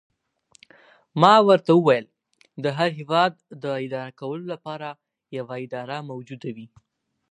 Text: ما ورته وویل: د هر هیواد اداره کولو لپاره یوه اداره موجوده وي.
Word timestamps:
ما 1.21 1.33
ورته 1.47 1.71
وویل: 1.75 2.05
د 2.63 2.65
هر 2.77 2.89
هیواد 2.99 3.33
اداره 3.85 4.15
کولو 4.19 4.45
لپاره 4.53 4.89
یوه 5.37 5.53
اداره 5.65 5.97
موجوده 6.11 6.49
وي. 6.55 6.67